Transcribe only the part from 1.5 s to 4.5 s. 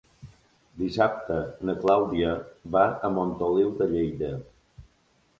na Clàudia va a Montoliu de Lleida.